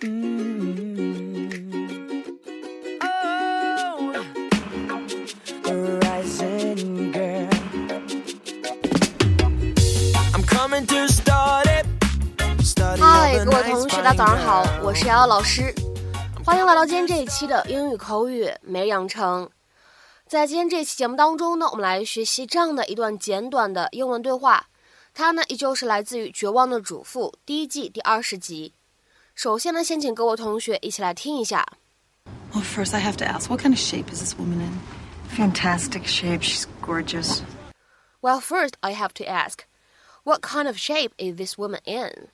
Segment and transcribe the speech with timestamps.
[0.00, 0.08] 嗨，
[13.44, 15.74] 各位同学，大家早上好，我是瑶瑶老师，
[16.46, 19.50] 欢迎来到今天这一期的英语口语每日养成。
[20.26, 24.68] 在今天这期节目当中呢，我们来学习这样的一段简短的英文对话，
[25.12, 28.72] 它呢依旧是来自于《绝望的主妇》第一季第二十集。
[29.39, 31.65] 首先呢，先请各位同学一起来听一下。
[32.53, 34.79] Well, first I have to ask, what kind of shape is this woman in?
[35.35, 36.41] Fantastic shape.
[36.41, 37.41] She's gorgeous.
[38.21, 39.65] Well, first I have to ask,
[40.23, 42.29] what kind of shape is this woman in?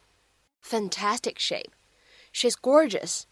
[0.61, 1.71] Fantastic shape.
[2.31, 3.23] She's gorgeous.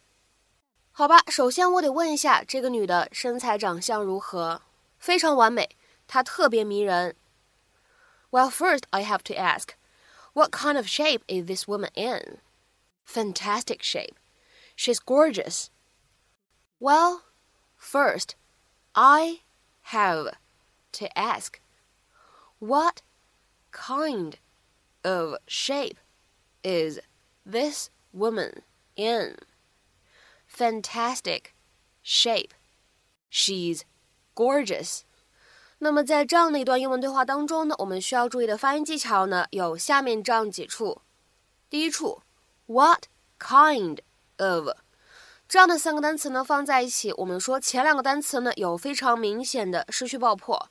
[0.92, 4.62] 好吧，首先我得问一下，这个女的身材长相如何？
[4.98, 5.70] 非常完美，
[6.08, 7.16] 她特别迷人。
[8.32, 9.70] Well, first I have to ask,
[10.34, 12.40] what kind of shape is this woman in?
[13.06, 14.16] Fantastic shape.
[14.76, 15.70] She's gorgeous.
[16.80, 17.24] Well,
[17.76, 18.36] first,
[18.96, 19.42] I
[19.92, 20.36] have
[20.94, 21.60] to ask,
[22.60, 23.02] what
[23.72, 24.38] kind
[25.04, 25.98] of shape
[26.64, 27.00] is
[27.46, 28.64] this woman
[28.96, 29.36] in?
[30.48, 31.54] Fantastic
[32.02, 32.54] shape.
[33.30, 33.84] She's
[34.36, 35.04] gorgeous.
[35.80, 41.02] 那么在这样的一段英文对话当中呢，我们需要注意的发音技巧呢，有下面这样几处。
[41.70, 42.22] 第一处
[42.67, 43.05] ，what
[43.39, 43.99] kind
[44.39, 44.69] of
[45.47, 50.71] 这样的三个单词呢放在一起，我们说前两个单词呢有非常明显的失去爆破，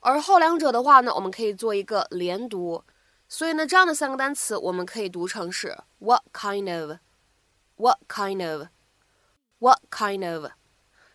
[0.00, 2.84] 而后两者的话呢，我们可以做一个连读。
[3.28, 10.50] 所以呢，这样的三个单词我们可以读成是 what kind of，what kind of，what kind of。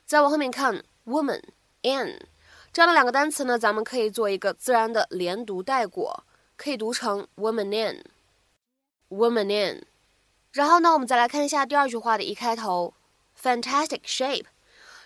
[0.06, 1.42] 再往后面看 woman
[1.82, 2.28] in
[2.72, 6.24] 这样的两个单词呢，咱们可以做一个自然的连读带过，
[6.56, 7.70] 可以读成 woman
[9.10, 9.86] in，woman in。
[10.56, 12.94] 然后呢，我们再来看一下第二句话的一开头
[13.38, 14.46] ，fantastic shape，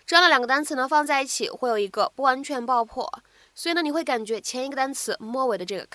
[0.06, 3.12] 这样的两个单词呢放在一起会有一个不完全爆破，
[3.56, 5.88] 所以呢你会感觉前一个单词末尾的这个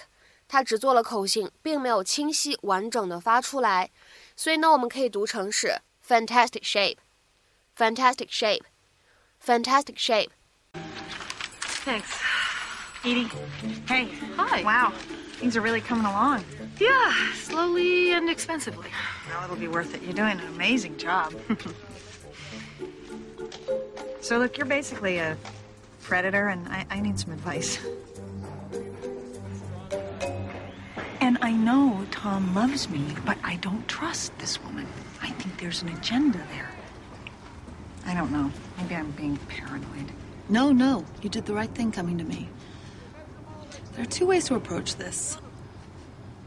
[0.49, 3.93] 它只做了口型，并没有清晰完整的发出来，
[4.35, 10.31] 所以呢我们可以读成是 fantastic shape，fantastic shape，fantastic shape。
[11.85, 12.34] Thanks.
[13.05, 13.29] Edie.
[13.87, 14.09] Hey.
[14.37, 14.63] Hi.
[14.63, 14.93] Wow.
[15.35, 16.43] Things are really coming along.
[16.81, 18.89] Yeah, slowly and expensively.
[19.29, 20.03] Well, it'll be worth it.
[20.03, 21.35] You're doing an amazing job.
[24.23, 25.37] so, look, you're basically a
[26.03, 27.79] predator, and I, I need some advice.
[31.21, 34.87] And I know Tom loves me, but I don't trust this woman.
[35.21, 36.71] I think there's an agenda there.
[38.07, 38.51] I don't know.
[38.79, 40.11] Maybe I'm being paranoid.
[40.49, 42.49] No, no, you did the right thing coming to me.
[43.95, 45.39] There are two ways to approach this.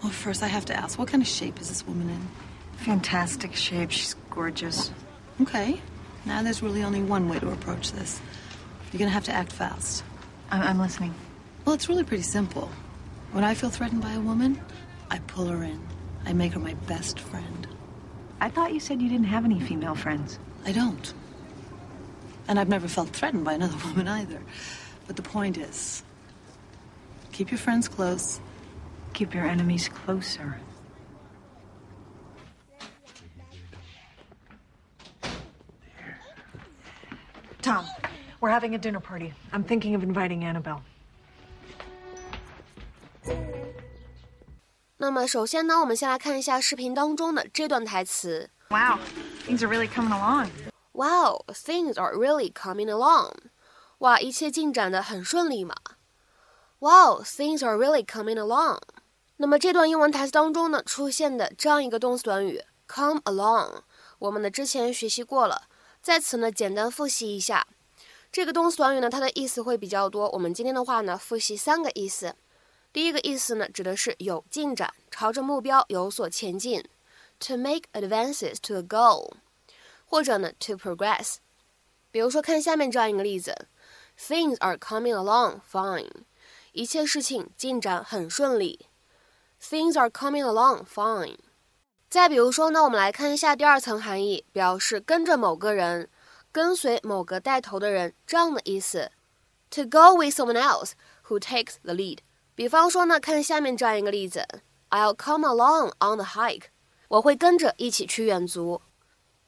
[0.03, 2.27] Well, first, I have to ask, what kind of shape is this woman in?
[2.77, 3.91] Fantastic shape.
[3.91, 4.91] She's gorgeous.
[5.41, 5.81] Okay,
[6.25, 8.21] now there's really only one way to approach this.
[8.91, 10.03] You're gonna have to act fast.
[10.51, 11.13] I'm, I'm listening.
[11.65, 12.69] Well, it's really pretty simple.
[13.31, 14.59] When I feel threatened by a woman,
[15.09, 15.79] I pull her in.
[16.25, 17.67] I make her my best friend.
[18.39, 20.37] I thought you said you didn't have any female friends.
[20.65, 21.13] I don't.
[22.47, 24.41] And I've never felt threatened by another woman either.
[25.07, 26.03] But the point is
[27.36, 28.40] keep your friends close,
[29.12, 30.56] Keep your enemies closer.
[37.60, 37.84] Tom,
[38.40, 39.34] we're having a dinner party.
[39.52, 40.80] I'm thinking of inviting Annabelle.
[44.96, 48.48] 那么首先呢，我们先来看一下视频当中的这段台词。
[48.70, 48.98] Wow,
[49.46, 50.48] things are really coming along.
[50.92, 53.34] Wow, things are really coming along.
[53.98, 55.74] 哇，一切进展的很顺利嘛。
[56.79, 58.81] Wow, things are really coming along.
[59.37, 63.81] 那么这段英文台词当中呢，出现的这样一个动词短语 come along，
[64.19, 65.63] 我们呢之前学习过了，
[66.03, 67.65] 在此呢简单复习一下。
[68.31, 70.29] 这个动词短语呢，它的意思会比较多。
[70.29, 72.35] 我们今天的话呢，复习三个意思。
[72.93, 76.83] 第一个意思呢，指的是有进展，朝着目标有所前进
[77.39, 79.31] ，to make advances to a goal，
[80.05, 81.37] 或者呢，to progress。
[82.11, 83.67] 比如说，看下面这样一个例子
[84.19, 86.09] ：Things are coming along fine，
[86.77, 88.85] 一切事情进展很顺利。
[89.59, 91.37] Things are coming along fine。
[92.07, 96.07] 再比如说呢，我们来看一下第二层含义，表示跟着某个人，
[96.51, 99.09] 跟随某个带头的人这样的意思。
[99.71, 100.91] To go with someone else
[101.27, 102.19] who takes the lead。
[102.53, 104.47] 比方说呢，看下面这样一个例子
[104.91, 106.65] ：I'll come along on the hike。
[107.07, 108.83] 我会跟着一起去远足。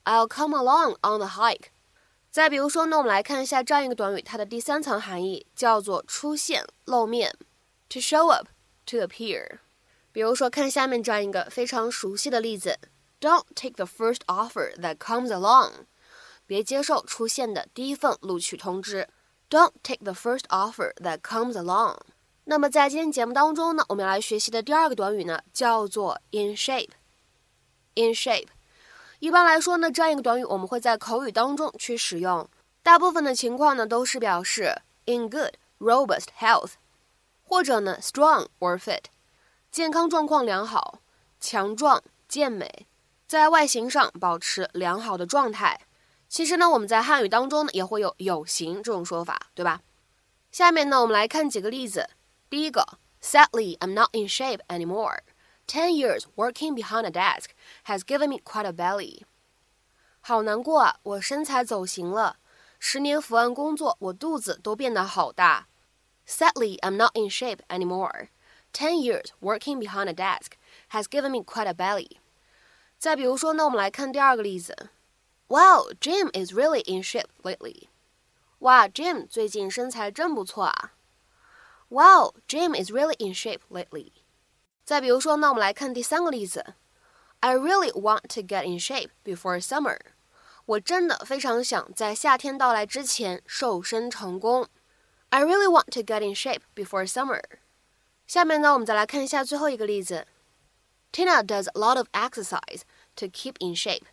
[0.05, 1.67] I'll come along on the hike。
[2.31, 7.35] 再比如说那，我们来看一下这样一个短语，它的第三层含义叫做出现、露面
[7.89, 9.59] ，to show up，to appear。
[10.11, 12.77] 比如说，看下面这样一个非常熟悉的例子
[13.19, 15.85] Don't take the first offer that comes along。
[16.45, 19.07] 别接受出现的第一份录取通知。
[19.49, 21.97] Don't take the first offer that comes along。
[22.45, 26.91] 那么在今天节目当中呢，我们要来学习的第二个短语呢，叫做 in shape。
[27.95, 28.47] in shape。
[29.19, 32.49] 一般来说呢，这样一个短语我们会在口语当中去使用，
[32.81, 36.71] 大部分的情况呢都是表示 in good robust health，
[37.43, 39.03] 或者呢 strong or fit，
[39.69, 40.99] 健康状况良好、
[41.37, 42.87] 强壮、健美，
[43.27, 45.81] 在外形上保持良好的状态。
[46.29, 49.81] 其实呢，我们在汉语当中呢也会有有形这种说法，对吧？
[50.49, 52.09] 下面呢，我们来看几个例子。
[52.49, 55.19] 第一个，Sadly, I'm not in shape anymore.
[55.68, 57.50] Ten years working behind a desk
[57.84, 59.22] has given me quite a belly.
[60.20, 62.36] 好难过啊，我身材走形了。
[62.78, 65.68] 十年伏案工作，我肚子都变得好大。
[66.26, 68.28] Sadly, I'm not in shape anymore.
[68.72, 70.52] Ten years working behind a desk
[70.90, 72.18] has given me quite a belly.
[72.98, 74.90] 再比如说呢，我们来看第二个例子。
[75.48, 77.88] Wow, Jim is really in shape lately.
[78.60, 80.92] 哇，Jim 最近身材真不错啊。
[81.88, 84.12] Wow, Jim is really in shape lately.
[84.88, 86.74] 再比如说，那我们来看第三个例子。
[87.40, 89.98] I really want to get in shape before summer.
[90.66, 94.68] 我真的非常想在夏天到来之前瘦身成功。
[95.28, 97.42] I really want to get in shape before summer.
[98.26, 100.26] 下面呢，我们再来看一下最后一个例子。
[101.12, 102.80] Tina does a lot of exercise
[103.16, 104.04] to keep in shape.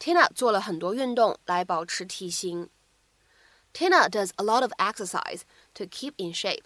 [0.00, 2.68] Tina 做了很多运动来保持体型。
[3.72, 5.42] Tina does a lot of exercise
[5.74, 6.64] to keep in shape.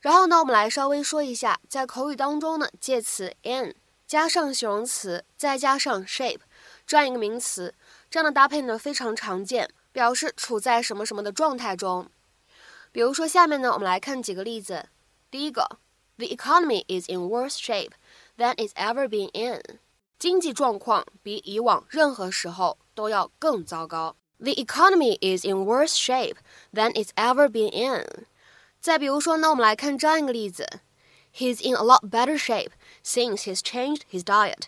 [0.00, 3.74] 然后呢，我们来稍微说一下，在口语当中呢，介词 in
[4.06, 6.40] 加上形容词，再加上 shape
[6.86, 7.74] 这样一个名词，
[8.08, 12.08] 这样的搭配呢非常常见，表示处在什么什么的状态中。
[12.92, 14.86] 比如说下面呢，我们来看几个例子。
[15.30, 15.78] 第一个
[16.16, 17.92] ，The economy is in worse shape
[18.38, 19.78] than it's ever been in。
[20.18, 24.16] 经济状况比以往任何时候都要更糟糕。
[24.38, 26.36] The economy is in worse shape
[26.72, 28.26] than it's ever been in。
[28.87, 30.81] 再比如说呢，我们来看这样一个例子：
[31.33, 32.71] He's in a lot better shape
[33.03, 34.63] since he's changed his diet。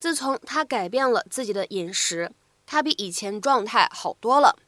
[0.00, 2.32] 自从他改变了自己的饮食，
[2.66, 4.58] 他比以前状态好多了。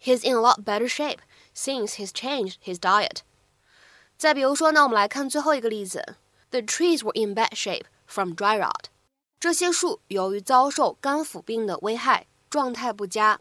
[0.00, 1.18] He's in a lot better shape
[1.54, 3.18] since he's changed his diet。
[4.16, 6.16] 再比如说呢，我们来看最后一个例子：
[6.50, 8.84] The trees were in bad shape from dry rot。
[9.40, 13.40] 这些树由于遭受干腐病的危害，状态不佳。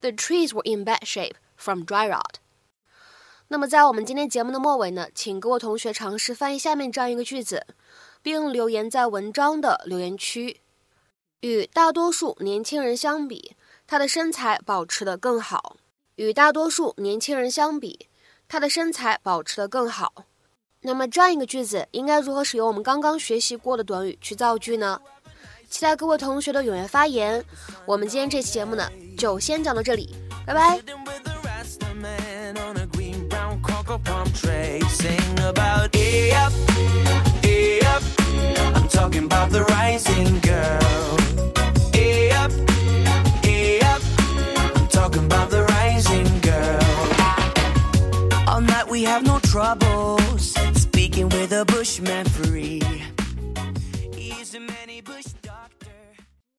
[0.00, 2.36] The trees were in bad shape from dry rot。
[3.51, 7.65] 那么，在我们今天节目的末尾呢，请各位同学尝试翻译下面这样一个句子，
[8.21, 10.61] 并留言在文章的留言区。
[11.41, 13.55] 与大多数年轻人相比，
[13.87, 15.77] 他的身材保持得更好。
[16.17, 18.07] 与大多数年轻人相比，
[18.47, 20.13] 他的身材保持得更好。
[20.81, 25.01] 那么，这样一个句子应该如何使用我们刚刚学习过的短语去造句呢？
[25.67, 27.43] 期待各位同学的踊跃发言。
[27.87, 28.87] 我们今天这期节目呢，
[29.17, 30.15] 就先讲到这里，
[30.45, 31.28] 拜拜。
[33.89, 34.79] Cocoa palm tray.
[34.89, 36.53] Sing about A up,
[37.43, 38.03] A up.
[38.75, 41.17] I'm talking about the rising girl.
[41.95, 42.51] A up,
[43.45, 44.01] A up.
[44.77, 46.83] I'm talking about the rising girl.
[48.47, 50.53] All night we have no troubles.
[50.75, 52.25] Speaking with a bushman